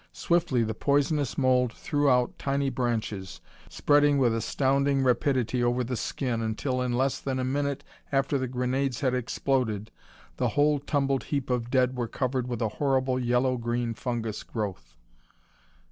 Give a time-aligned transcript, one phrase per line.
[0.13, 6.41] Swiftly the poisonous mould threw out tiny branches, spreading with astounding rapidity over the skin
[6.41, 9.91] until, in less than a minute after the grenades had exploded,
[10.37, 14.95] the whole tumbled heap of dead were covered with a horrible yellow green fungus growth.